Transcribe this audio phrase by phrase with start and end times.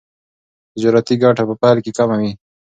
[0.73, 2.31] تجارتي ګټه په پیل کې کمه وي.